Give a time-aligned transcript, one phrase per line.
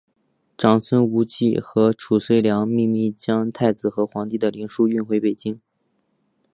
[0.57, 5.61] 长孙无忌和褚遂良秘密将太子和皇帝的灵柩运送回京。